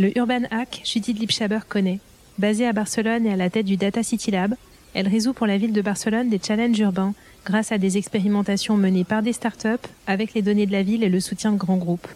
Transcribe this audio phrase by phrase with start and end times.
[0.00, 1.98] Le Urban Hack, Judith Lipschaber connaît.
[2.38, 4.54] Basée à Barcelone et à la tête du Data City Lab,
[4.94, 7.12] elle résout pour la ville de Barcelone des challenges urbains
[7.44, 9.68] grâce à des expérimentations menées par des startups
[10.06, 12.08] avec les données de la ville et le soutien de grands groupes.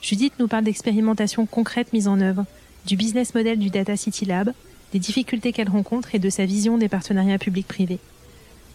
[0.00, 2.46] Judith nous parle d'expérimentations concrètes mises en œuvre,
[2.86, 4.54] du business model du Data City Lab,
[4.94, 7.98] des difficultés qu'elle rencontre et de sa vision des partenariats publics-privés.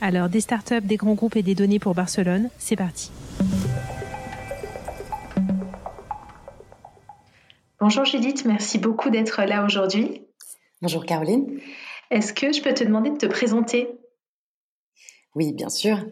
[0.02, 3.10] Alors, des startups, des grands groupes et des données pour Barcelone, c'est parti.
[7.88, 10.24] Bonjour Judith, merci beaucoup d'être là aujourd'hui.
[10.82, 11.60] Bonjour Caroline.
[12.10, 14.00] Est-ce que je peux te demander de te présenter?
[15.36, 16.04] Oui, bien sûr.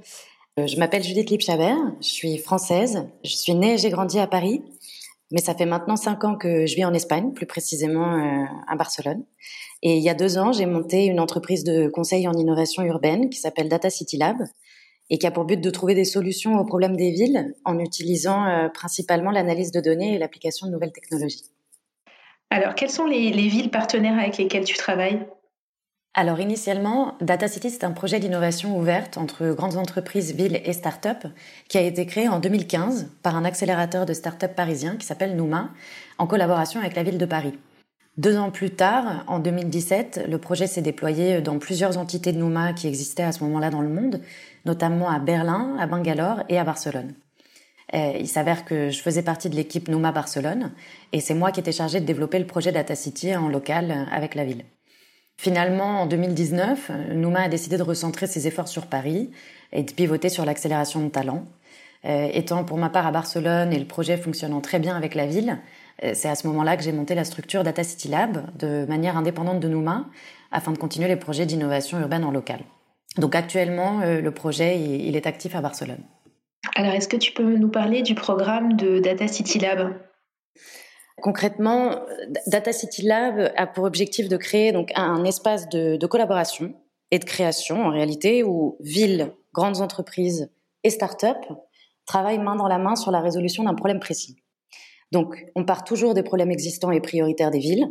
[0.60, 4.28] Euh, je m'appelle Judith Lipchabert, je suis française, je suis née et j'ai grandi à
[4.28, 4.62] Paris,
[5.32, 8.76] mais ça fait maintenant cinq ans que je vis en Espagne, plus précisément euh, à
[8.76, 9.26] Barcelone.
[9.82, 13.32] Et il y a deux ans, j'ai monté une entreprise de conseil en innovation urbaine
[13.32, 14.38] qui s'appelle Data City Lab
[15.10, 18.46] et qui a pour but de trouver des solutions aux problèmes des villes en utilisant
[18.46, 21.46] euh, principalement l'analyse de données et l'application de nouvelles technologies.
[22.56, 25.26] Alors, quelles sont les, villes partenaires avec lesquelles tu travailles?
[26.14, 31.26] Alors initialement, Data City, c'est un projet d'innovation ouverte entre grandes entreprises, villes et start-up
[31.68, 35.72] qui a été créé en 2015 par un accélérateur de start-up parisien qui s'appelle Nouma
[36.20, 37.58] en collaboration avec la ville de Paris.
[38.18, 42.74] Deux ans plus tard, en 2017, le projet s'est déployé dans plusieurs entités de Nouma
[42.74, 44.22] qui existaient à ce moment-là dans le monde,
[44.66, 47.16] notamment à Berlin, à Bangalore et à Barcelone.
[47.94, 50.72] Euh, il s'avère que je faisais partie de l'équipe Nouma Barcelone
[51.12, 54.16] et c'est moi qui étais chargée de développer le projet Data City en local euh,
[54.16, 54.64] avec la ville.
[55.38, 59.32] Finalement, en 2019, Nouma a décidé de recentrer ses efforts sur Paris
[59.72, 61.46] et de pivoter sur l'accélération de talent.
[62.06, 65.26] Euh, étant pour ma part à Barcelone et le projet fonctionnant très bien avec la
[65.26, 65.60] ville,
[66.14, 69.60] c'est à ce moment-là que j'ai monté la structure Data City Lab de manière indépendante
[69.60, 70.08] de Nouma
[70.52, 72.62] afin de continuer les projets d'innovation urbaine en local.
[73.18, 76.04] Donc actuellement, le projet il est actif à Barcelone.
[76.76, 79.96] Alors, est-ce que tu peux nous parler du programme de Data City Lab?
[81.22, 82.02] Concrètement,
[82.48, 86.74] Data City Lab a pour objectif de créer donc un espace de, collaboration
[87.12, 90.50] et de création en réalité où villes, grandes entreprises
[90.84, 91.38] et start-up
[92.06, 94.36] travaillent main dans la main sur la résolution d'un problème précis.
[95.12, 97.88] Donc, on part toujours des problèmes existants et prioritaires des villes,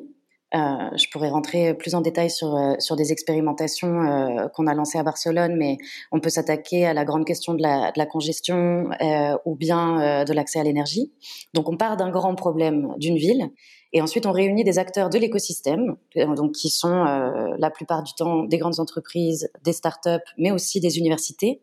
[0.54, 4.74] euh, je pourrais rentrer plus en détail sur, euh, sur des expérimentations euh, qu'on a
[4.74, 5.78] lancées à Barcelone, mais
[6.10, 8.90] on peut s'attaquer à la grande question de la, de la congestion
[9.44, 11.12] ou bien de l'accès à l'énergie.
[11.54, 13.50] Donc on part d'un grand problème d'une ville
[13.92, 15.96] et ensuite on réunit des acteurs de l'écosystème,
[16.36, 17.04] donc qui sont
[17.58, 20.08] la plupart du temps des grandes entreprises, des startups,
[20.38, 21.62] mais aussi des universités,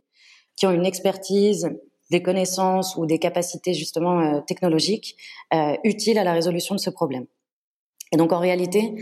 [0.56, 1.70] qui ont une expertise
[2.12, 5.16] des connaissances ou des capacités justement technologiques
[5.84, 7.26] utiles à la résolution de ce problème.
[8.12, 8.96] Et donc en réalité,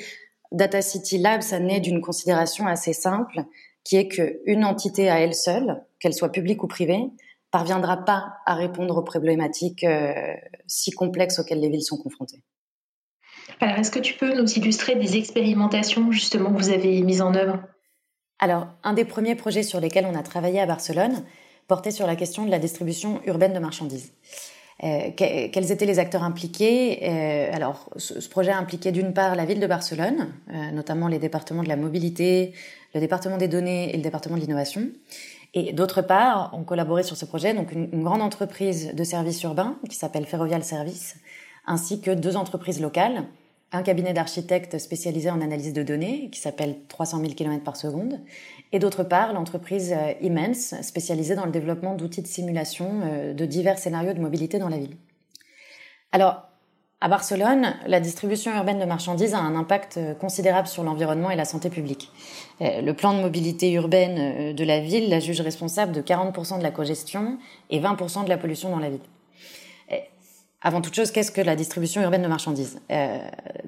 [0.52, 3.44] Data City Lab, ça naît d'une considération assez simple,
[3.84, 7.06] qui est qu'une entité à elle seule, qu'elle soit publique ou privée,
[7.52, 10.14] parviendra pas à répondre aux problématiques euh,
[10.68, 12.44] si complexes auxquelles les villes sont confrontées.
[13.62, 17.34] Alors, est-ce que tu peux nous illustrer des expérimentations justement que vous avez mises en
[17.34, 17.64] œuvre?
[18.40, 21.24] Alors, un des premiers projets sur lesquels on a travaillé à Barcelone
[21.68, 24.14] portait sur la question de la distribution urbaine de marchandises.
[24.84, 27.00] Euh, quels étaient les acteurs impliqués?
[27.04, 31.64] Euh, Alors, ce, projet impliquait d'une part la ville de Barcelone, euh, notamment les départements
[31.64, 32.54] de la mobilité,
[32.94, 34.88] le département des données et le département de l'innovation.
[35.56, 39.42] Et d'autre part, on collaborait sur ce projet donc une, une grande entreprise de services
[39.44, 41.16] urbains qui s'appelle Ferrovial Service,
[41.66, 43.24] ainsi que deux entreprises locales,
[43.72, 48.20] un cabinet d'architectes spécialisé en analyse de données qui s'appelle 300 000 km par seconde
[48.72, 53.46] et d'autre part l'entreprise euh, Immense, spécialisée dans le développement d'outils de simulation euh, de
[53.46, 54.98] divers scénarios de mobilité dans la ville.
[56.12, 56.44] Alors,
[57.00, 61.36] à Barcelone, la distribution urbaine de marchandises a un impact euh, considérable sur l'environnement et
[61.36, 62.12] la santé publique.
[62.60, 66.72] Le plan de mobilité urbaine de la ville la juge responsable de 40% de la
[66.72, 67.38] congestion
[67.70, 69.00] et 20% de la pollution dans la ville.
[70.64, 72.80] Avant toute chose, qu'est-ce que la distribution urbaine de marchandises?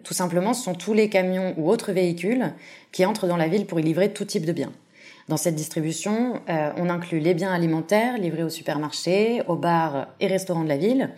[0.04, 2.52] Tout simplement, ce sont tous les camions ou autres véhicules
[2.92, 4.72] qui entrent dans la ville pour y livrer tout type de biens.
[5.30, 10.26] Dans cette distribution, euh, on inclut les biens alimentaires livrés aux supermarchés, aux bars et
[10.26, 11.12] restaurants de la ville,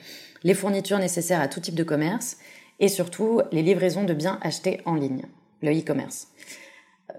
[0.44, 2.36] les fournitures nécessaires à tout type de commerce
[2.82, 5.24] et surtout les livraisons de biens achetés en ligne,
[5.62, 6.28] le e-commerce.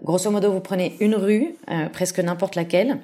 [0.02, 2.98] Grosso modo, vous prenez une rue, euh, presque n'importe laquelle,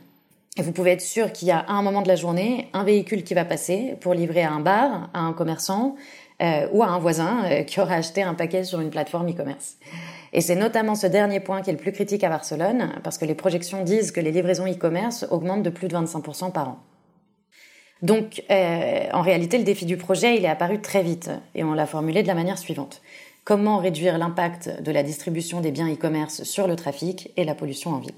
[0.59, 2.85] Et vous pouvez être sûr qu'il y a à un moment de la journée un
[2.85, 5.97] véhicule qui va passer pour livrer à un bar, à un commerçant
[6.43, 9.79] euh, ou à un voisin qui aura acheté un paquet sur une plateforme e-commerce.
[10.33, 13.25] Et c'est notamment ce dernier point qui est le plus critique à Barcelone, parce que
[13.25, 16.79] les projections disent que les livraisons e-commerce augmentent de plus de 25% par an.
[18.03, 21.75] Donc, euh, en réalité, le défi du projet, il est apparu très vite, et on
[21.75, 23.03] l'a formulé de la manière suivante.
[23.45, 27.93] Comment réduire l'impact de la distribution des biens e-commerce sur le trafic et la pollution
[27.93, 28.15] en ville?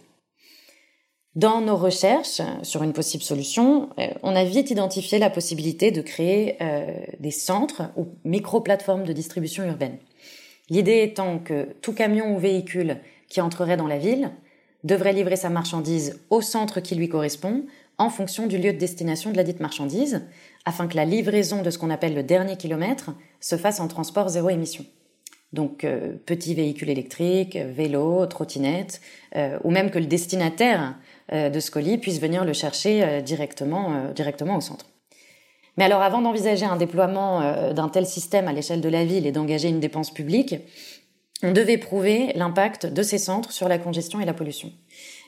[1.36, 6.02] Dans nos recherches sur une possible solution, euh, on a vite identifié la possibilité de
[6.02, 9.98] créer euh, des centres ou micro-plateformes de distribution urbaine.
[10.70, 14.30] L'idée étant que tout camion ou véhicule qui entrerait dans la ville
[14.84, 17.66] devrait livrer sa marchandise au centre qui lui correspond
[17.98, 20.22] en fonction du lieu de destination de la dite marchandise,
[20.64, 24.30] afin que la livraison de ce qu'on appelle le dernier kilomètre se fasse en transport
[24.30, 24.86] zéro émission.
[25.52, 29.02] Donc euh, petits véhicules électriques, vélos, trottinettes,
[29.64, 30.94] ou même que le destinataire
[31.32, 34.86] euh, de ce colis puisse venir le chercher euh, directement, euh, directement au centre.
[35.80, 39.32] Mais alors avant d'envisager un déploiement d'un tel système à l'échelle de la ville et
[39.32, 40.56] d'engager une dépense publique,
[41.42, 44.70] on devait prouver l'impact de ces centres sur la congestion et la pollution.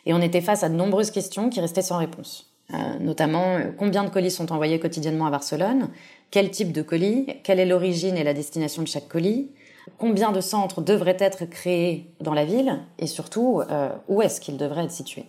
[0.05, 2.53] Et on était face à de nombreuses questions qui restaient sans réponse.
[3.01, 5.89] notamment combien de colis sont envoyés quotidiennement à Barcelone,
[6.31, 9.53] quel type de colis, quelle est l'origine et la destination de chaque colis,
[9.97, 12.79] combien de centres devraient être créés dans la ville?
[12.99, 13.63] Et surtout
[14.07, 15.25] où est-ce qu'ils devraient être situés?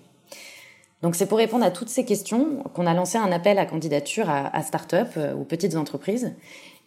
[1.04, 4.30] Donc c'est pour répondre à toutes ces questions qu'on a lancé un appel à candidature
[4.30, 6.34] à, start-up euh, ou petites entreprises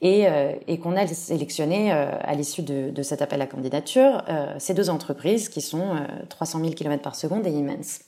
[0.01, 0.53] et, euh,
[0.83, 4.25] qu'on a sélectionné euh, à l'issue de, cet appel à candidature
[4.59, 5.97] ces deux entreprises qui sont
[6.31, 8.01] 300 000 km par seconde et immenses.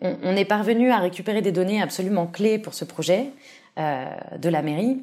[0.00, 3.26] On, est parvenu à récupérer des données absolument clés pour ce projet
[3.76, 5.02] de la mairie,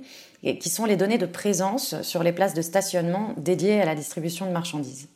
[0.59, 4.47] qui sont les données de présence sur les places de stationnement dédiées à la distribution
[4.47, 5.09] de marchandises.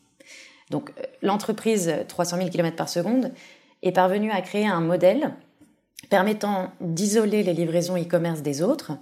[0.70, 0.92] Donc
[1.24, 3.32] l'entreprise 300 000 km par seconde
[3.84, 5.34] est parvenu à créer un modèle
[6.10, 8.94] permettant d'isoler les livraisons e-commerce des autres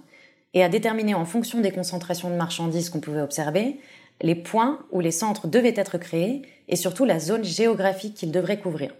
[0.54, 3.80] et à déterminer en fonction des concentrations de marchandises qu'on pouvait observer
[4.22, 8.60] les points où les centres devaient être créés et surtout la zone géographique qu'ils devraient
[8.60, 8.92] couvrir.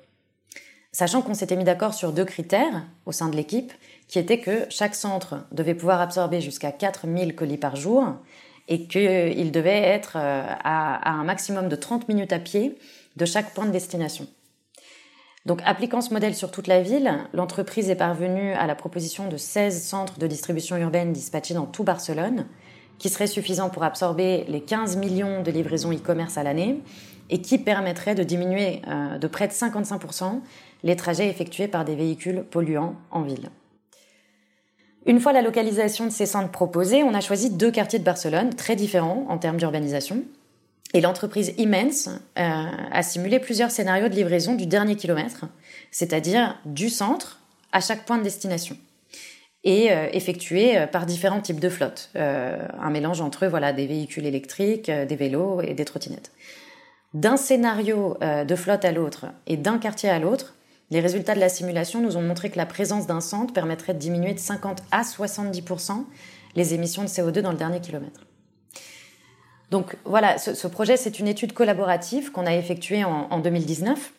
[0.92, 3.72] Sachant qu'on s'était mis d'accord sur deux critères au sein de l'équipe,
[4.08, 8.16] qui étaient que chaque centre devait pouvoir absorber jusqu'à 4000 colis par jour
[8.66, 12.76] et qu'il devait être euh, à, un maximum de 30 minutes à pied
[13.16, 14.26] de chaque point de destination.
[15.46, 19.36] Donc, appliquant ce modèle sur toute la ville, l'entreprise est parvenue à la proposition de
[19.36, 22.46] 16 centres de distribution urbaine dispatchés dans tout Barcelone,
[22.98, 26.82] qui seraient suffisants pour absorber les 15 millions de livraisons e-commerce à l'année
[27.30, 30.40] et qui permettraient de diminuer euh, de près de 55%
[30.82, 33.50] les trajets effectués par des véhicules polluants en ville.
[35.06, 38.50] Une fois la localisation de ces centres proposés, on a choisi deux quartiers de Barcelone
[38.54, 40.22] très différents en termes d'urbanisation.
[40.92, 42.08] Et l'entreprise Immense
[42.38, 45.46] euh, a simulé plusieurs scénarios de livraison du dernier kilomètre,
[45.90, 47.38] c'est-à-dire du centre
[47.72, 48.76] à chaque point de destination,
[49.62, 54.26] et euh, effectué euh, par différents types de flottes, un mélange entre voilà des véhicules
[54.26, 56.32] électriques, des vélos et des trottinettes.
[57.14, 60.54] D'un scénario de flotte à l'autre et d'un quartier à l'autre,
[60.90, 63.98] les résultats de la simulation nous ont montré que la présence d'un centre permettrait de
[63.98, 65.64] diminuer de 50 à 70
[66.54, 68.26] les émissions de CO2 dans le dernier kilomètre.
[69.70, 74.12] Donc voilà, ce, projet, c'est une étude collaborative qu'on a effectuée en, 2019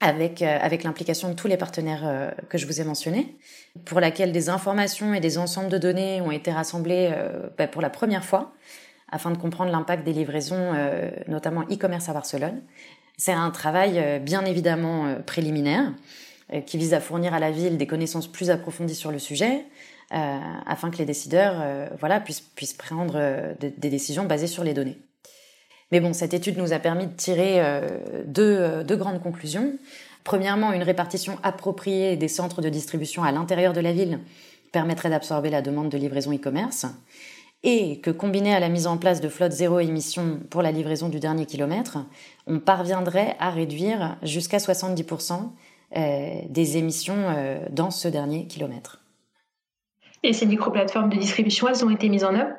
[0.00, 3.36] avec, euh, avec l'implication de tous les partenaires euh, que je vous ai mentionnés,
[3.84, 7.82] pour laquelle des informations et des ensembles de données ont été rassemblés euh, bah, pour
[7.82, 8.52] la première fois,
[9.10, 10.74] afin de comprendre l'impact des livraisons,
[11.28, 12.60] notamment e-commerce à Barcelone.
[13.16, 15.92] C'est un travail bien évidemment préliminaire,
[16.66, 19.64] qui vise à fournir à la ville des connaissances plus approfondies sur le sujet,
[20.10, 24.74] afin que les décideurs euh, voilà, puissent, puissent prendre euh, des décisions basées sur les
[24.74, 24.98] données.
[25.92, 27.62] Mais bon, cette étude nous a permis de tirer
[28.24, 29.78] deux, deux, grandes conclusions.
[30.24, 34.18] Premièrement, une répartition appropriée des centres de distribution à l'intérieur de la ville
[34.72, 36.86] permettrait d'absorber la demande de livraison e-commerce
[37.62, 41.08] et que combiné à la mise en place de flottes zéro émission pour la livraison
[41.08, 41.98] du dernier kilomètre,
[42.48, 45.50] on parviendrait à réduire jusqu'à 70%
[45.94, 49.05] des émissions dans ce dernier kilomètre.
[50.22, 52.52] Et ces micro-plateformes de distribution, elles ont été mises en œuvre?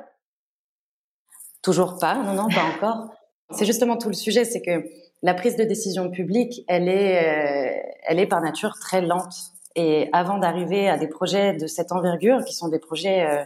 [1.62, 3.10] Toujours pas, non, non, pas encore.
[3.52, 4.86] C'est justement tout le sujet, c'est que
[5.24, 9.36] la prise de décision publique, elle est, euh, elle est par nature très lente.
[9.76, 13.44] Et avant d'arriver à des projets de cette envergure, qui sont des projets euh,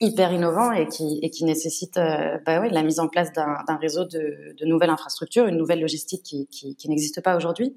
[0.00, 4.04] hyper innovants et qui, et qui nécessitent euh, bah la mise en place d'un réseau
[4.04, 7.76] de, nouvelles infrastructures, une nouvelle logistique qui, qui n'existe pas aujourd'hui,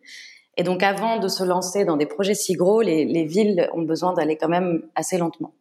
[0.58, 3.82] et donc, avant de se lancer dans des projets si gros, les, les villes ont
[3.82, 5.54] besoin d'aller quand même assez lentement.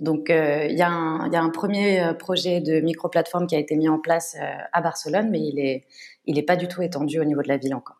[0.00, 3.74] Donc, euh, il y, y, a un premier euh, projet de micro-plateforme qui a été
[3.74, 5.86] mis en place euh, à Barcelone, mais il est,
[6.24, 7.96] il est pas du tout étendu au niveau de la ville encore.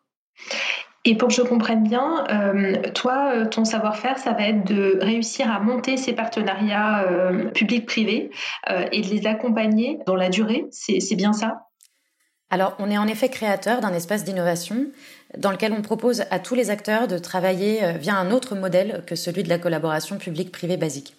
[1.04, 4.98] Et pour que je comprenne bien, euh, toi, euh, ton savoir-faire, ça va être de
[5.00, 8.30] réussir à monter ces partenariats euh, publics-privés
[8.92, 10.66] et de les accompagner dans la durée.
[10.70, 11.67] C'est bien ça?
[12.50, 14.86] Alors, on est en effet créateur d'un espace d'innovation
[15.36, 19.16] dans lequel on propose à tous les acteurs de travailler via un autre modèle que
[19.16, 21.14] celui de la collaboration publique-privée basique.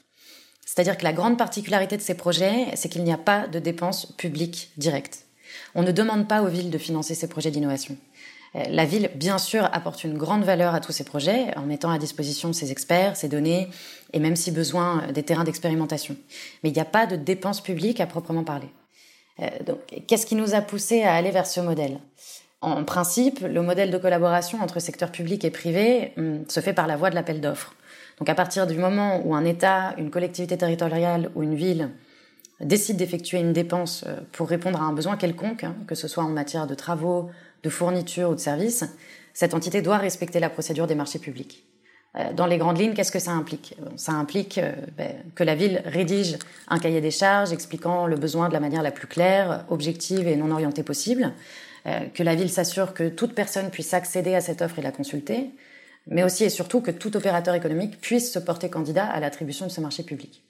[0.66, 4.06] C'est-à-dire que la grande particularité de ces projets, c'est qu'il n'y a pas de dépenses
[4.06, 5.26] publiques directes.
[5.74, 7.98] On ne demande pas aux villes de financer ces projets d'innovation.
[8.56, 11.90] Euh, la ville, bien sûr, apporte une grande valeur à tous ces projets en mettant
[11.90, 13.68] à disposition ses experts, ses données
[14.14, 16.16] et même si besoin des terrains d'expérimentation.
[16.64, 18.70] Mais il n'y a pas de dépenses publiques à proprement parler.
[19.42, 22.00] Euh, donc, qu'est-ce qui nous a poussé à aller vers ce modèle?
[22.62, 26.88] En principe, le modèle de collaboration entre secteur public et privé hum, se fait par
[26.88, 27.76] la voie de l'appel d'offres.
[28.20, 31.90] Donc, à partir du moment où un État, une collectivité territoriale ou une ville
[32.60, 36.24] décide d'effectuer une dépense euh, pour répondre à un besoin quelconque, hein, que ce soit
[36.24, 37.30] en matière de travaux,
[37.64, 38.84] de fourniture ou de services,
[39.34, 41.66] cette entité doit respecter la procédure des marchés publics.
[42.18, 43.76] Euh, dans les grandes lignes, qu'est-ce que ça implique?
[43.96, 46.38] Ça implique euh, ben, que la ville rédige
[46.68, 50.36] un cahier des charges expliquant le besoin de la manière la plus claire, objective et
[50.36, 51.34] non orientée possible,
[51.86, 54.92] euh, que la ville s'assure que toute personne puisse accéder à cette offre et la
[54.92, 55.52] consulter,
[56.08, 59.72] mais aussi et surtout que tout opérateur économique puisse se porter candidat à l'attribution de
[59.72, 60.42] ce marché public.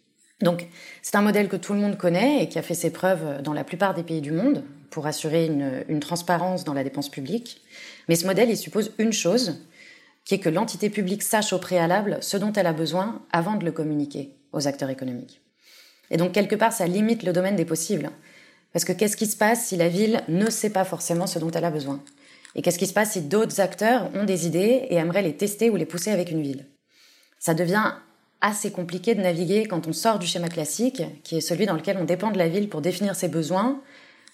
[0.41, 0.67] Donc,
[1.01, 3.51] c'est un modèle que tout le monde connaît et qui a fait ses preuves dans
[3.53, 7.61] la plupart des pays du monde pour assurer une, transparence dans la dépense publique.
[8.07, 9.61] Mais ce modèle, il suppose une chose,
[10.25, 13.65] qui est que l'entité publique sache au préalable ce dont elle a besoin avant de
[13.65, 15.41] le communiquer aux acteurs économiques.
[16.11, 18.09] Et donc, quelque part, ça limite le domaine des possibles.
[18.73, 21.51] Parce que qu'est-ce qui se passe si la ville ne sait pas forcément ce dont
[21.51, 22.03] elle a besoin?
[22.55, 25.69] Et qu'est-ce qui se passe si d'autres acteurs ont des idées et aimeraient les tester
[25.69, 26.65] ou les pousser avec une ville?
[27.39, 27.93] Ça devient
[28.41, 31.97] assez compliqué de naviguer quand on sort du schéma classique, qui est celui dans lequel
[31.97, 33.81] on dépend de la ville pour définir ses besoins,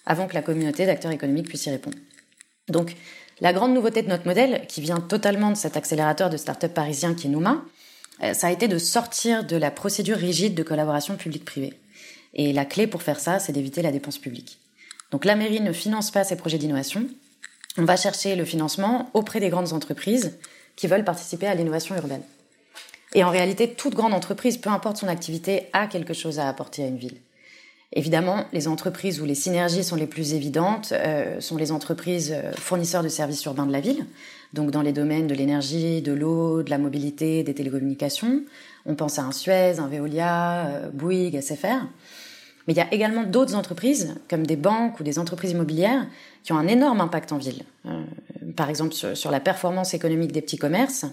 [0.06, 1.98] avant que la communauté d'acteurs économiques puisse y répondre.
[2.68, 2.94] Donc,
[3.40, 7.14] la grande nouveauté de notre modèle, qui vient totalement de cet accélérateur de start-up parisien
[7.14, 7.62] qui est Nouma,
[8.22, 11.74] euh, ça a été de sortir de la procédure rigide de collaboration publique-privée.
[12.34, 14.58] Et la clé pour faire ça, c'est d'éviter la dépense publique.
[15.10, 17.06] Donc la mairie ne finance pas ces projets d'innovation.
[17.78, 20.38] On va chercher le financement auprès des grandes entreprises
[20.76, 22.22] qui veulent participer à l'innovation urbaine.
[23.14, 26.84] Et en réalité, toute grande entreprise, peu importe son activité, a quelque chose à apporter
[26.84, 27.16] à une ville.
[27.92, 32.52] Évidemment, les entreprises où les synergies sont les plus évidentes euh, sont les entreprises euh,
[32.52, 34.06] fournisseurs de services urbains de la ville,
[34.52, 38.42] donc dans les domaines de l'énergie, de l'eau, de la mobilité, des télécommunications.
[38.86, 41.86] On pense à un Suez, un Veolia, euh, Bouygues, SFR.
[42.66, 46.06] Mais il y a également d'autres entreprises, comme des banques ou des entreprises immobilières,
[46.42, 47.62] qui ont un énorme impact en ville.
[47.86, 48.02] Euh,
[48.56, 51.06] par exemple, sur, la performance économique des petits commerces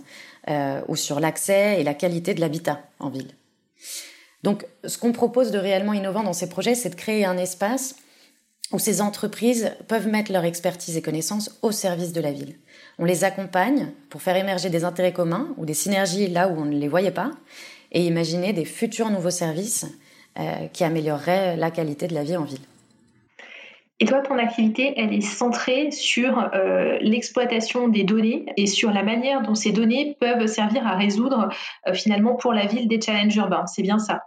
[0.49, 3.29] euh, ou sur l'accès et la qualité de l'habitat en ville.
[4.43, 7.95] Donc, ce qu'on propose de réellement innovant dans ces projets, c'est de créer un espace
[8.73, 12.55] où ces entreprises peuvent mettre leur expertise et connaissances au service de la ville.
[12.99, 16.65] On les accompagne pour faire émerger des intérêts communs ou des synergies là où on
[16.65, 17.31] ne les voyait pas
[17.91, 19.85] et imaginer des futurs nouveaux services
[20.39, 22.59] euh, qui améliorerait la qualité de la vie en ville.
[23.99, 29.03] Et toi, ton activité, elle est centrée sur euh, l'exploitation des données et sur la
[29.03, 31.49] manière dont ces données peuvent servir à résoudre
[31.87, 33.65] euh, finalement pour la ville des challenges urbains.
[33.67, 34.23] C'est bien ça?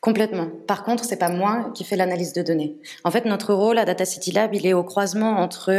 [0.00, 0.48] Complètement.
[0.66, 2.78] Par contre, c'est pas moi qui fais l'analyse de données.
[3.04, 5.70] En fait, notre rôle à Data City Lab, il est au croisement entre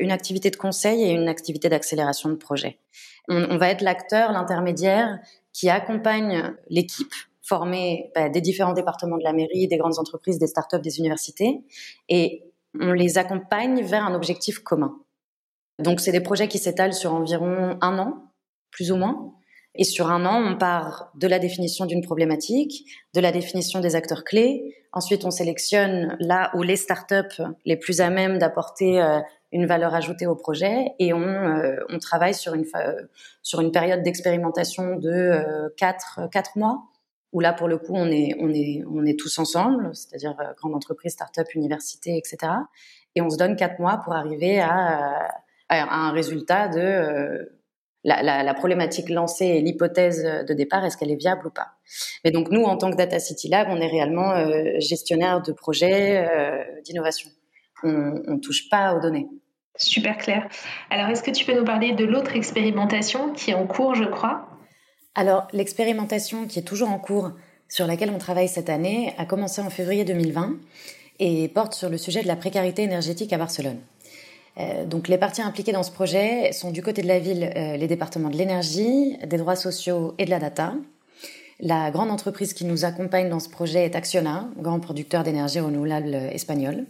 [0.00, 2.78] une activité de conseil et une activité d'accélération de projet.
[3.28, 5.18] on va être l'acteur, l'intermédiaire
[5.52, 7.12] qui accompagne l'équipe
[7.46, 11.60] former bah, des différents départements de la mairie, des grandes entreprises, des startups, des universités,
[12.08, 12.42] et
[12.78, 14.98] on les accompagne vers un objectif commun.
[15.78, 18.32] Donc, c'est des projets qui s'étalent sur environ un an,
[18.70, 19.32] plus ou moins.
[19.76, 23.94] Et sur un an, on part de la définition d'une problématique, de la définition des
[23.94, 24.74] acteurs clés.
[24.92, 29.20] Ensuite, on sélectionne là où les startups les plus à même d'apporter euh,
[29.52, 32.64] une valeur ajoutée au projet et on, euh, travaille sur une,
[33.42, 36.82] sur une période d'expérimentation de euh, quatre, quatre mois
[37.32, 40.52] où là, pour le coup, on est, on est, on est tous ensemble, c'est-à-dire euh,
[40.56, 42.52] grande entreprise, start-up, université, etc.
[43.14, 45.28] Et on se donne quatre mois pour arriver à,
[45.68, 47.55] à un résultat de euh,
[48.06, 51.72] la, la, la, problématique lancée et l'hypothèse de départ, est-ce qu'elle est viable ou pas?
[52.24, 55.52] Mais donc, nous, en tant que Data City Lab, on est réellement euh, gestionnaire de
[55.52, 56.26] projets
[56.84, 57.28] d'innovation.
[57.82, 59.28] On ne touche pas aux données.
[59.76, 60.48] Super clair.
[60.88, 64.04] Alors, est-ce que tu peux nous parler de l'autre expérimentation qui est en cours, je
[64.04, 64.48] crois?
[65.14, 67.32] Alors, l'expérimentation qui est toujours en cours,
[67.68, 70.56] sur laquelle on travaille cette année, a commencé en février 2020
[71.18, 73.78] et porte sur le sujet de la précarité énergétique à Barcelone.
[74.58, 77.76] Euh, donc les parties impliquées dans ce projet sont du côté de la ville euh,
[77.76, 80.74] les départements de l'énergie, des droits sociaux et de la data.
[81.60, 86.14] La grande entreprise qui nous accompagne dans ce projet est Acciona, grand producteur d'énergie renouvelable
[86.14, 86.84] espagnol.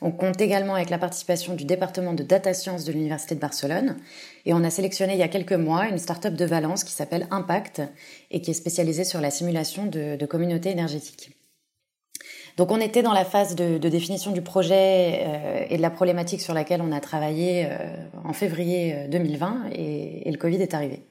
[0.00, 3.98] On compte également avec la participation du département de data science de l'Université de Barcelone.
[4.46, 7.28] Et on a sélectionné il y a quelques mois une start-up de Valence qui s'appelle
[7.30, 7.82] Impact
[8.32, 11.30] et qui est spécialisée sur la simulation de, de communautés énergétiques.
[12.60, 16.42] Donc on était dans la phase de, définition du projet euh, et de la problématique
[16.42, 17.68] sur laquelle on a travaillé euh,
[18.22, 21.02] en février 2020 euh, et, le Covid est arrivé.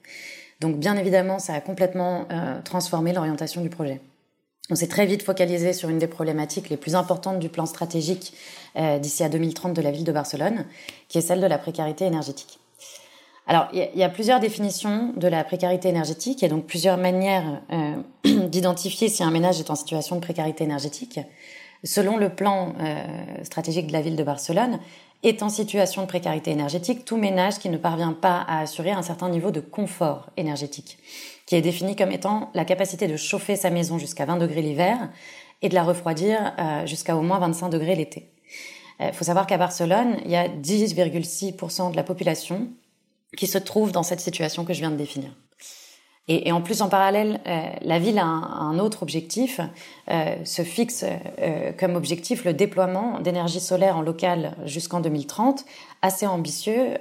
[0.59, 2.27] Donc bien évidemment, ça a complètement
[2.65, 3.99] transformé l'orientation du projet.
[4.69, 8.33] On s'est très vite focalisé sur une des problématiques les plus importantes du plan stratégique
[8.99, 10.65] d'ici à 2030 de la ville de Barcelone,
[11.07, 12.59] qui est celle de la précarité énergétique.
[13.47, 17.61] Alors, il y, a plusieurs définitions de la précarité énergétique et donc plusieurs manières
[18.49, 21.19] d'identifier si un ménage est en situation de précarité énergétique.
[21.83, 23.03] Selon le plan euh,
[23.43, 24.79] stratégique de la ville de Barcelone,
[25.23, 29.01] est en situation de précarité énergétique tout ménage qui ne parvient pas à assurer un
[29.01, 30.97] certain niveau de confort énergétique,
[31.45, 35.09] qui est défini comme étant la capacité de chauffer sa maison jusqu'à 20 degrés l'hiver
[35.61, 38.31] et de la refroidir euh, jusqu'à au moins 25 degrés l'été.
[38.99, 42.69] Il euh, faut savoir qu'à Barcelone, il y a 10,6% de la population
[43.37, 45.31] qui se trouve dans cette situation que je viens de définir.
[46.31, 49.59] Et, en plus, en parallèle, euh, la ville a un, autre objectif,
[50.11, 51.03] euh, se fixe
[51.39, 55.65] euh, comme objectif le déploiement d'énergie solaire en local jusqu'en 2030,
[56.03, 56.93] assez ambitieux,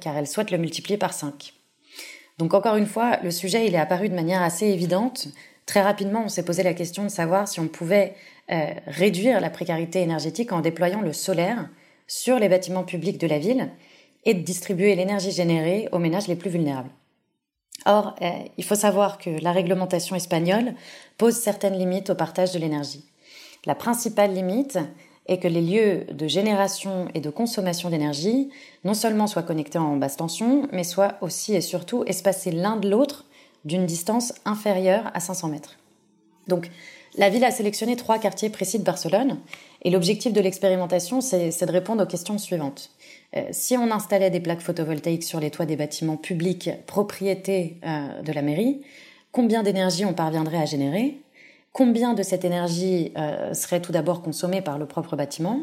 [0.00, 1.54] car elle souhaite le multiplier par 5.
[2.36, 5.28] Donc encore une fois, le sujet il est apparu de manière assez évidente.
[5.64, 8.14] Très rapidement, on s'est posé la question de savoir si on pouvait
[8.86, 11.68] réduire la précarité énergétique en déployant le solaire
[12.06, 13.70] sur les bâtiments publics de la ville
[14.24, 16.90] et de distribuer l'énergie générée aux ménages les plus vulnérables.
[17.86, 20.74] Or, euh, il faut savoir que la réglementation espagnole
[21.18, 23.04] pose certaines limites au partage de l'énergie.
[23.66, 24.78] La principale limite
[25.26, 28.50] est que les lieux de génération et de consommation d'énergie
[28.84, 32.88] non seulement soient connectés en basse tension, mais soient aussi et surtout espacés l'un de
[32.88, 33.24] l'autre
[33.64, 35.76] d'une distance inférieure à 500 mètres.
[36.46, 36.70] Donc,
[37.16, 39.38] la ville a sélectionné trois quartiers précis de Barcelone
[39.82, 42.90] et l'objectif de l'expérimentation, c'est de répondre aux questions suivantes.
[43.36, 48.22] Euh, si on installait des plaques photovoltaïques sur les toits des bâtiments publics propriété euh,
[48.22, 48.82] de la mairie,
[49.32, 51.20] combien d'énergie on parviendrait à générer?
[51.72, 55.60] Combien de cette énergie euh, serait tout d'abord consommée par le propre bâtiment?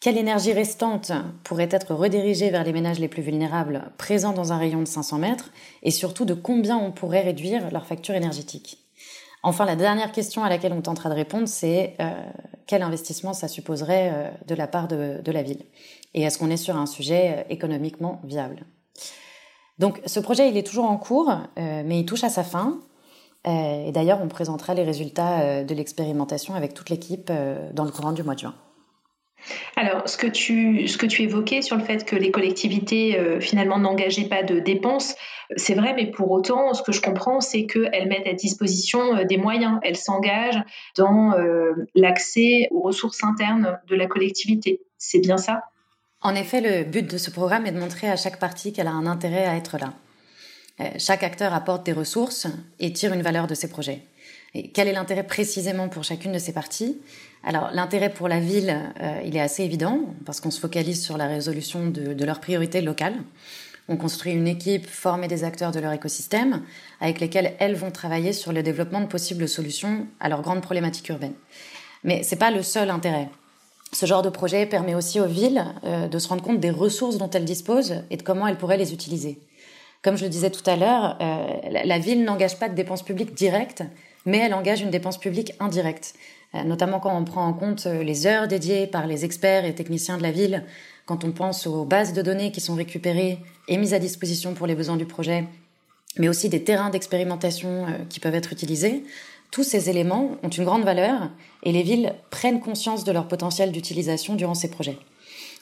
[0.00, 4.56] Quelle énergie restante pourrait être redirigée vers les ménages les plus vulnérables présents dans un
[4.56, 5.50] rayon de 500 mètres?
[5.82, 8.87] Et surtout, de combien on pourrait réduire leur facture énergétique?
[9.42, 12.10] Enfin, la dernière question à laquelle on tentera de répondre, c'est euh,
[12.66, 15.64] quel investissement ça supposerait euh, de la part de, la ville?
[16.14, 18.64] Et est-ce qu'on est sur un sujet euh, économiquement viable?
[19.78, 22.80] Donc, ce projet, il est toujours en cours, mais il touche à sa fin.
[23.44, 27.30] Et d'ailleurs, on présentera les résultats de l'expérimentation avec toute l'équipe
[27.74, 28.54] dans le courant du mois de juin.
[29.76, 34.42] Alors, ce que tu, évoquais sur le fait que les collectivités euh, finalement n'engageaient pas
[34.42, 35.14] de dépenses,
[35.56, 39.24] c'est vrai, mais pour autant, ce que je comprends, c'est qu'elles mettent à disposition euh,
[39.24, 39.78] des moyens.
[39.82, 40.62] Elles s'engagent
[40.96, 44.80] dans euh, l'accès aux ressources internes de la collectivité.
[44.98, 45.62] C'est bien ça?
[46.20, 48.92] En effet, le but de ce programme est de montrer à chaque partie qu'elle a
[48.92, 49.92] un intérêt à être là.
[50.96, 52.46] Chaque acteur apporte des ressources
[52.78, 54.02] et tire une valeur de ses projets.
[54.54, 56.98] Et quel est l'intérêt précisément pour chacune de ces parties?
[57.44, 61.16] Alors l'intérêt pour la ville, euh, il est assez évident parce qu'on se focalise sur
[61.16, 63.16] la résolution de, leurs priorités locales.
[63.88, 66.62] On construit une équipe formée des acteurs de leur écosystème
[67.00, 71.08] avec lesquels elles vont travailler sur le développement de possibles solutions à leurs grandes problématiques
[71.08, 71.36] urbaines.
[72.04, 73.28] Mais c'est pas le seul intérêt.
[73.92, 77.16] Ce genre de projet permet aussi aux villes euh, de se rendre compte des ressources
[77.16, 79.40] dont elles disposent et de comment elles pourraient les utiliser.
[80.02, 83.34] Comme je le disais tout à l'heure, euh, la ville n'engage pas de dépenses publiques
[83.34, 83.82] directes,
[84.26, 86.14] mais elle engage une dépense publique indirecte,
[86.54, 89.74] euh, notamment quand on prend en compte euh, les heures dédiées par les experts et
[89.74, 90.64] techniciens de la ville,
[91.06, 94.66] quand on pense aux bases de données qui sont récupérées et mises à disposition pour
[94.66, 95.44] les besoins du projet,
[96.18, 99.04] mais aussi des terrains d'expérimentation euh, qui peuvent être utilisés.
[99.50, 101.30] Tous ces éléments ont une grande valeur
[101.62, 104.98] et les villes prennent conscience de leur potentiel d'utilisation durant ces projets.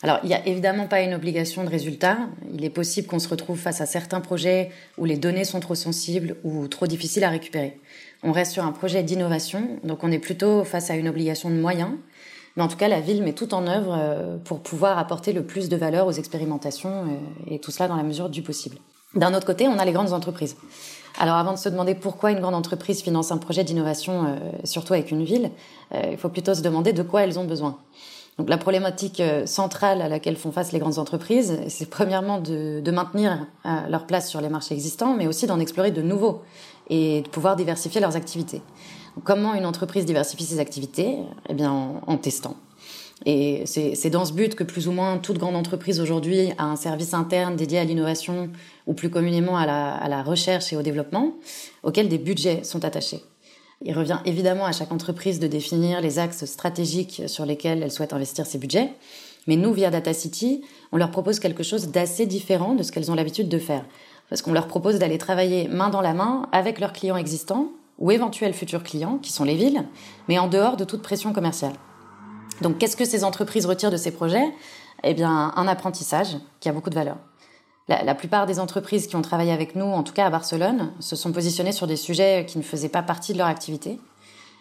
[0.02, 2.18] Alors, il n'y a évidemment pas une obligation de résultat.
[2.52, 5.74] Il est possible qu'on se retrouve face à certains projets où les données sont trop
[5.74, 7.78] sensibles ou trop difficiles à récupérer.
[8.22, 11.56] On reste sur un projet d'innovation, donc on est plutôt face à une obligation de
[11.56, 11.90] moyens.
[12.56, 15.44] Mais en tout cas, la ville met tout en œuvre euh, pour pouvoir apporter le
[15.44, 18.78] plus de valeur aux expérimentations euh, et tout cela dans la mesure du possible.
[19.14, 20.56] D'un autre côté, on a les grandes entreprises.
[21.18, 24.94] Alors avant de se demander pourquoi une grande entreprise finance un projet d'innovation, euh, surtout
[24.94, 25.50] avec une ville,
[25.94, 27.78] il faut plutôt se demander de quoi elles ont besoin.
[28.38, 33.46] Donc la problématique centrale à laquelle font face les grandes entreprises, c'est premièrement de, maintenir
[33.88, 36.42] leur place sur les marchés existants, mais aussi d'en explorer de nouveaux
[36.88, 38.62] et de pouvoir diversifier leurs activités.
[39.24, 41.16] Comment une entreprise diversifie ses activités?
[41.48, 42.56] Eh bien en, en testant.
[43.24, 46.76] Et c'est dans ce but que plus ou moins toute grande entreprise aujourd'hui a un
[46.76, 48.50] service interne dédié à l'innovation
[48.86, 51.32] ou plus communément à la, à la recherche et au développement,
[51.82, 53.22] auquel des budgets sont attachés.
[53.82, 58.12] Il revient évidemment à chaque entreprise de définir les axes stratégiques sur lesquels elle souhaite
[58.12, 58.90] investir ses budgets.
[59.46, 63.10] Mais nous, via Data City, on leur propose quelque chose d'assez différent de ce qu'elles
[63.10, 63.84] ont l'habitude de faire.
[64.28, 68.10] Parce qu'on leur propose d'aller travailler main dans la main avec leurs clients existants ou
[68.10, 69.84] éventuels futurs clients, qui sont les villes,
[70.28, 71.72] mais en dehors de toute pression commerciale.
[72.60, 74.52] Donc qu'est-ce que ces entreprises retirent de ces projets?
[75.04, 77.16] Eh bien, un apprentissage qui a beaucoup de valeur.
[77.88, 81.14] La, plupart des entreprises qui ont travaillé avec nous, en tout cas à Barcelone, se
[81.14, 84.00] sont positionnées sur des sujets qui ne faisaient pas partie de leur activité.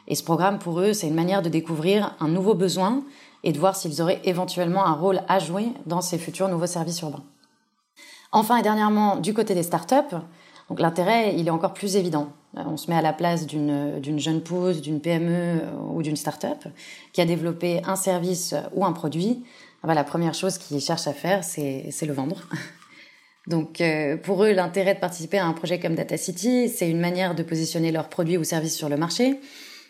[0.08, 3.02] Et ce programme, pour eux, c'est une manière de découvrir un nouveau besoin
[3.44, 7.02] et de voir s'ils auraient éventuellement un rôle à jouer dans ces futurs nouveaux services
[7.02, 7.24] urbains.
[8.32, 10.16] Enfin et dernièrement, du côté des startups,
[10.70, 12.30] donc l'intérêt, il est encore plus évident.
[12.56, 15.62] On se met à la place d'une jeune pause, d'une PME
[15.92, 16.64] ou d'une start-up
[17.14, 19.44] qui a développé un service ou un produit.
[19.84, 22.42] La première chose qu'ils cherchent à faire, c'est le vendre.
[23.48, 27.00] Donc euh, pour eux, l'intérêt de participer à un projet comme Data City, c'est une
[27.00, 29.40] manière de positionner leurs produits ou services sur le marché,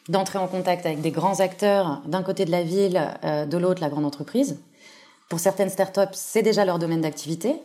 [0.10, 3.82] d'entrer en contact avec des grands acteurs d'un côté de la ville, euh, de l'autre
[3.82, 4.60] la grande entreprise.
[5.30, 7.56] Pour certaines startups, c'est déjà leur domaine d'activité.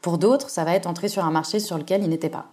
[0.00, 2.46] Pour d'autres, ça va être entrer sur un marché sur lequel ils n'étaient pas.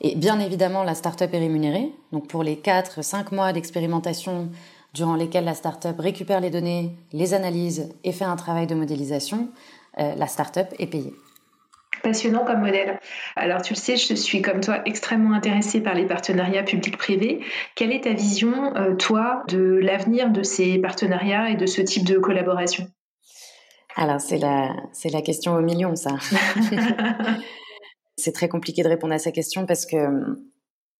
[0.00, 1.92] Et bien évidemment, la startup est rémunérée.
[2.12, 4.50] Donc pour les 4-5 mois d'expérimentation
[4.94, 9.48] durant lesquels la startup récupère les données, les analyse et fait un travail de modélisation,
[9.98, 11.14] euh, la startup est payée.
[12.02, 12.98] Passionnant comme modèle.
[13.36, 17.44] Alors tu le sais, je suis comme toi extrêmement intéressée par les partenariats publics-privés.
[17.76, 22.04] Quelle est ta vision, euh, toi, de l'avenir de ces partenariats et de ce type
[22.04, 22.88] de collaboration?
[23.96, 26.16] Alors c'est la, c'est la question au million, ça.
[28.16, 29.96] c'est très compliqué de répondre à cette question parce que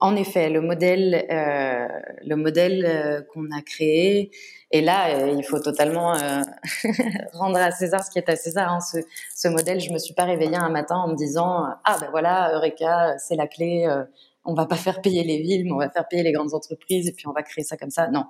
[0.03, 1.87] en effet, le modèle, euh,
[2.27, 4.33] le modèle euh, qu'on a créé,
[4.73, 6.43] et là, euh, il faut totalement euh,
[7.35, 8.73] rendre à César ce qui est à César.
[8.73, 8.81] Hein.
[8.81, 8.99] Ce,
[9.33, 12.53] ce, modèle, je me suis pas réveillée un matin en me disant ah ben voilà,
[12.53, 13.87] Eureka, c'est la clé.
[14.45, 17.07] on va pas faire payer les villes, mais on va faire payer les grandes entreprises,
[17.07, 18.09] et puis on va créer ça comme ça.
[18.09, 18.25] Non,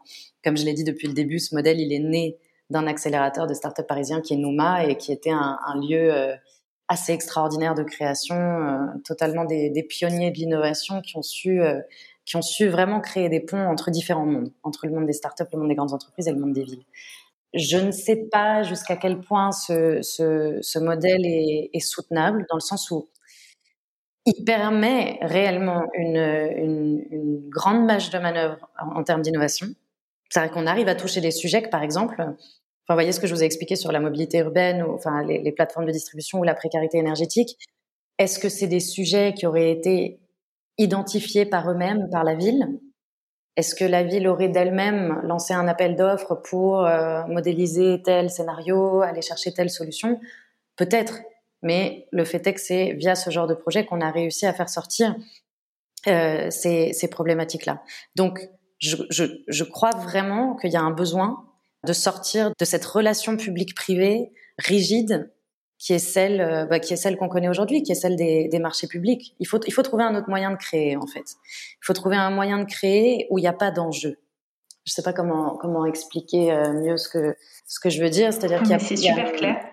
[0.44, 2.36] comme je l'ai dit depuis le début, ce modèle, il est né
[2.70, 6.36] d'un accélérateur de start-up parisien qui est Nouma et qui était un, lieu
[6.92, 11.80] assez extraordinaire de création, euh, totalement des, pionniers de l'innovation qui ont su euh,
[12.24, 15.44] qui ont su vraiment créer des ponts entre différents mondes, entre le monde des startups,
[15.52, 16.84] le monde des grandes entreprises et le monde des villes.
[17.52, 23.08] Je ne sais pas jusqu'à quel point ce, modèle est, soutenable, dans le sens où
[24.24, 29.66] il permet réellement une, grande marge de manœuvre en termes d'innovation.
[30.32, 32.24] C'est-à-dire qu'on arrive à toucher des sujets que, par exemple,
[32.84, 35.38] Enfin, voyez ce que je vous ai expliqué sur la mobilité urbaine, ou enfin les,
[35.38, 37.56] les plateformes de distribution ou la précarité énergétique.
[38.18, 40.18] Est-ce que c'est des sujets qui auraient été
[40.78, 42.66] identifiés par eux-mêmes, par la ville?
[43.56, 49.02] Est-ce que la ville aurait d'elle-même lancé un appel d'offres pour euh, modéliser tel scénario,
[49.02, 50.18] aller chercher telle solution?
[50.76, 51.20] Peut-être,
[51.62, 54.52] mais le fait est que c'est via ce genre de projet qu'on a réussi à
[54.52, 55.14] faire sortir
[56.08, 57.82] euh, ces, ces problématiques-là.
[58.16, 58.48] Donc,
[58.82, 61.44] je, je, je crois vraiment qu'il y a un besoin
[61.86, 65.32] de sortir de cette relation publique-privée rigide
[65.78, 68.46] qui est celle, euh, bah, qui est celle qu'on connaît aujourd'hui, qui est celle des,
[68.46, 69.34] des, marchés publics.
[69.40, 71.24] Il faut, il faut trouver un autre moyen de créer, en fait.
[71.24, 74.16] Il faut trouver un moyen de créer où il n'y a pas d'enjeu.
[74.84, 78.32] Je sais pas comment, comment expliquer euh, mieux ce que, ce que je veux dire.
[78.32, 78.78] C'est-à-dire qu'il y a.
[78.78, 79.64] C'est super clair.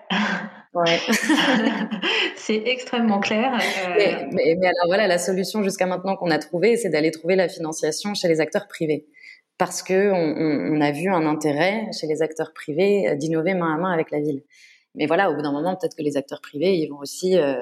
[0.74, 1.00] Ouais.
[2.36, 3.54] c'est extrêmement clair.
[3.54, 3.94] Euh...
[3.98, 7.36] Mais, mais, mais, alors voilà, la solution jusqu'à maintenant qu'on a trouvée, c'est d'aller trouver
[7.36, 9.08] la financiation chez les acteurs privés
[9.58, 13.78] parce que on, on, a vu un intérêt chez les acteurs privés d'innover main à
[13.78, 14.42] main avec la ville.
[14.96, 17.56] Mais voilà, au bout d'un moment, peut-être que les acteurs privés, ils vont aussi euh,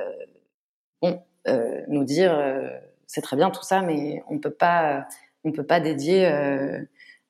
[1.02, 2.70] bon, euh, nous dire euh,
[3.08, 5.08] c'est très bien tout ça, mais on peut pas,
[5.43, 6.80] on peut pas dédier euh,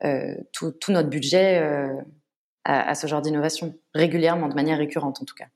[0.04, 1.58] euh, tout, tout, notre budget
[2.66, 5.48] à, à ce genre d'innovation régulièrement, de manière récurrente en tout cas.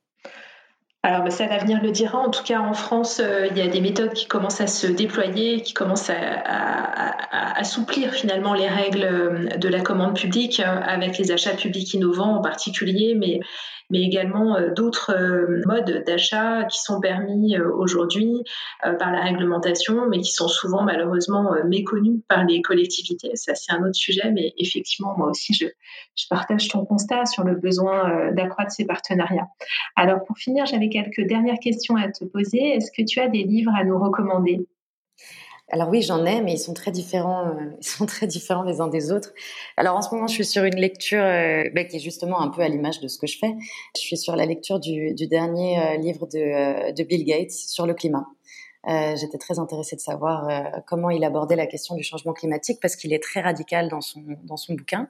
[1.04, 2.20] Alors, bah, ça, l'avenir le dira.
[2.20, 4.86] En tout cas, en France, euh, il y a des méthodes qui commencent à se
[4.86, 10.80] déployer, qui commencent à, à, assouplir finalement les règles euh, de la commande publique, euh,
[10.84, 13.40] avec les achats publics innovants en particulier, mais
[13.92, 18.44] mais également euh, d'autres euh, modes d'achat qui sont permis euh, aujourd'hui
[18.82, 23.32] par la réglementation, mais qui sont souvent malheureusement méconnus par les collectivités.
[23.36, 25.66] Ça, c'est un autre sujet, mais effectivement, moi aussi, je,
[26.16, 29.48] je partage ton constat sur le besoin d'accroître ces partenariats.
[29.96, 32.76] Alors, pour finir, j'avais quelques dernières questions à te poser.
[32.76, 34.66] Est-ce que tu as des livres à nous recommander?
[35.72, 37.48] Alors oui, j'en ai, mais ils sont très différents.
[37.48, 39.34] Euh, ils sont très différents les uns des autres.
[39.78, 42.50] Alors en ce moment, je suis sur une lecture euh, bah, qui est justement un
[42.50, 43.56] peu à l'image de ce que je fais.
[43.96, 47.88] Je suis sur la lecture du, du dernier euh, livre de, de, Bill Gates sur
[47.88, 48.28] le climat.
[48.88, 50.50] J'étais très intéressée de savoir
[50.88, 54.24] comment il abordait la question du changement climatique parce qu'il est très radical dans son
[54.44, 55.08] dans son bouquin.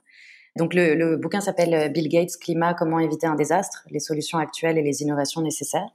[0.58, 4.78] Donc le, le bouquin s'appelle Bill Gates Climat comment éviter un désastre, les solutions actuelles
[4.78, 5.88] et les innovations nécessaires.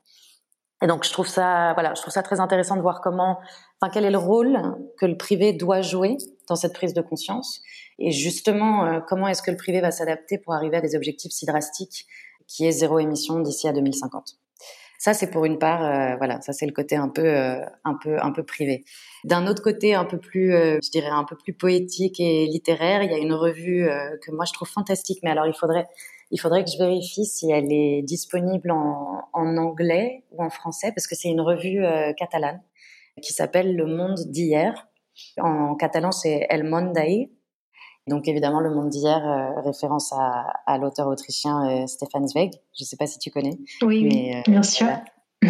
[0.83, 3.39] Et donc je trouve ça, voilà, je trouve ça très intéressant de voir comment,
[3.81, 4.59] enfin quel est le rôle
[4.99, 6.17] que le privé doit jouer
[6.49, 7.61] dans cette prise de conscience.
[7.99, 11.47] Et justement, comment est-ce que le privé va s'adapter pour arriver à des objectifs si
[11.47, 12.07] drastiques
[12.47, 14.37] qui est zéro émission d'ici à 2050.
[14.99, 17.95] Ça, c'est pour une part, euh, voilà, ça c'est le côté un peu, euh, un
[18.03, 18.85] peu, un peu privé.
[19.25, 23.03] D'un autre côté, un peu plus, euh, je dirais un peu plus poétique et littéraire,
[23.03, 23.87] il y a une revue
[24.23, 25.19] que moi je trouve fantastique.
[25.23, 25.87] Mais alors, il faudrait,
[26.31, 30.93] il faudrait que je vérifie si elle est disponible en, en anglais ou en français,
[30.93, 31.85] parce que c'est une revue
[32.17, 32.63] catalane
[33.23, 34.89] qui s'appelle Le Monde d'hier.
[35.39, 37.31] En catalan, c'est El Monday.
[38.07, 42.51] Donc évidemment, Le Monde d'hier, euh, référence à, à l'auteur autrichien euh, Stefan Zweig.
[42.77, 43.59] Je ne sais pas si tu connais.
[43.83, 44.87] Oui, euh, bien sûr.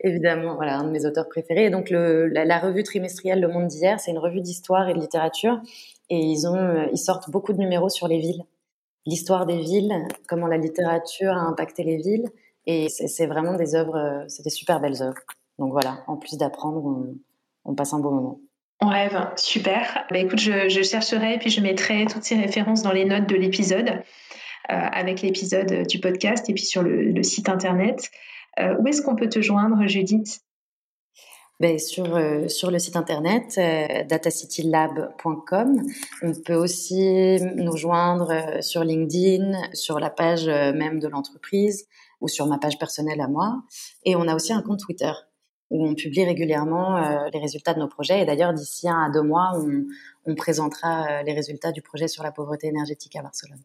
[0.00, 1.64] évidemment, voilà, un de mes auteurs préférés.
[1.66, 5.00] Et donc le, la, revue trimestrielle Le Monde d'hier, c'est une revue d'histoire et de
[5.00, 5.60] littérature.
[6.08, 8.44] Et ils, ont, ils sortent beaucoup de numéros sur les villes.
[9.06, 9.92] L'histoire des villes,
[10.28, 12.28] comment la littérature a impacté les villes.
[12.66, 15.20] Et c'est vraiment des œuvres, c'est des super belles œuvres.
[15.58, 17.14] Donc voilà, en plus d'apprendre, on,
[17.64, 18.40] on passe un beau moment.
[18.80, 20.04] On rêve, super.
[20.10, 23.36] Bah, écoute, je, chercherai et puis je mettrai toutes ces références dans les notes de
[23.36, 23.94] l'épisode, euh,
[24.68, 28.10] avec l'épisode du podcast et puis sur le, site internet.
[28.60, 30.40] Euh, où est-ce qu'on peut te joindre, Judith?
[31.60, 33.54] Ben, sur, euh, sur le site internet
[34.08, 35.82] datacitylab.com.
[36.22, 41.86] On peut aussi nous joindre sur LinkedIn, sur la page même de l'entreprise
[42.20, 43.62] ou sur ma page personnelle à moi.
[44.04, 45.12] Et on a aussi un compte Twitter
[45.70, 48.20] où on publie régulièrement euh, les résultats de nos projets.
[48.20, 49.52] Et d'ailleurs, d'ici un à deux mois,
[50.26, 53.60] on, présentera euh, les résultats du projet sur la pauvreté énergétique à Barcelone.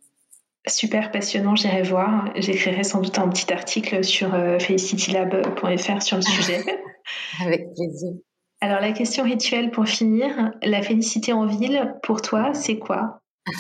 [0.68, 2.32] Super passionnant, j'irai voir.
[2.36, 6.64] J'écrirai sans doute un petit article sur euh, felicitylab.fr sur le sujet.
[7.44, 8.14] Avec plaisir.
[8.62, 13.22] Alors la question rituelle pour finir, la félicité en ville, pour toi, c'est quoi?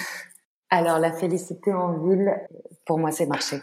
[0.69, 2.29] Alors la félicité en ville,
[2.85, 3.61] pour moi, c'est marcher.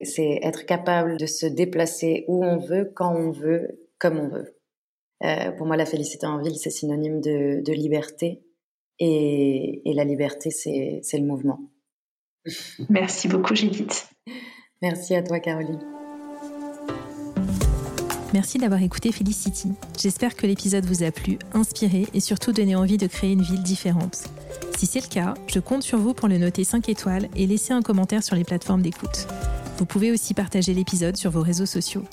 [0.00, 4.56] C'est être capable de se déplacer où on veut, quand on veut, comme on veut.
[5.22, 8.42] Euh, pour moi, la félicité en ville, c'est synonyme de, de liberté.
[8.98, 11.60] Et, et, la liberté, c'est le mouvement.
[12.88, 14.08] Merci beaucoup, Judith.
[14.82, 15.80] Merci à toi, Caroline.
[18.32, 19.72] Merci d'avoir écouté Felicity.
[19.98, 23.62] J'espère que l'épisode vous a plu, inspiré et surtout donné envie de créer une ville
[23.62, 24.28] différente.
[24.78, 27.72] Si c'est le cas, je compte sur vous pour le noter 5 étoiles et laisser
[27.72, 29.26] un commentaire sur les plateformes d'écoute.
[29.78, 32.04] Vous pouvez aussi partager l'épisode sur vos réseaux sociaux.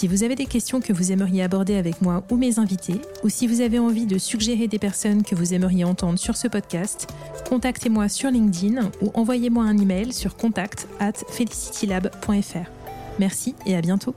[0.00, 3.28] Si vous avez des questions que vous aimeriez aborder avec moi ou mes invités, ou
[3.28, 7.06] si vous avez envie de suggérer des personnes que vous aimeriez entendre sur ce podcast,
[7.50, 12.70] contactez-moi sur LinkedIn ou envoyez-moi un email sur contact at felicitylab.fr.
[13.18, 14.14] Merci et à bientôt.